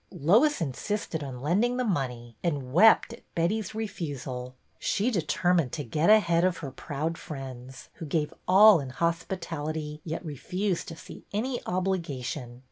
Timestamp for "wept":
2.73-3.13